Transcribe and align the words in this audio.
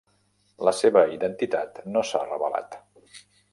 La 0.67 0.73
seva 0.77 1.03
identitat 1.17 1.79
no 1.93 2.05
s'ha 2.13 2.25
revelat. 2.25 2.81